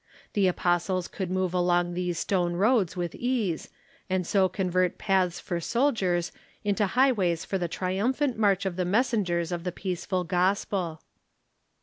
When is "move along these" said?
1.29-2.17